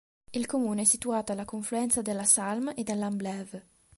[0.33, 3.67] Il comune è situato alla confluenza della Salm e dell'Amblève.